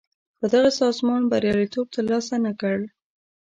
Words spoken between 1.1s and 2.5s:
بریالیتوب تر لاسه